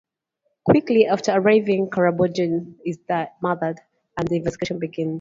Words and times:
Quickly 0.65 1.05
after 1.05 1.31
arriving, 1.31 1.87
Karaboudjan 1.91 2.73
is 2.83 2.97
murdered, 3.39 3.79
and 4.17 4.27
the 4.27 4.37
investigation 4.37 4.79
begins. 4.79 5.09